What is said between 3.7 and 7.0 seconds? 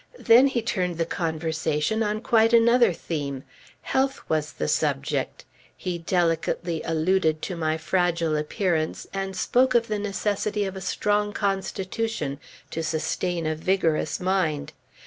Health was the subject. He delicately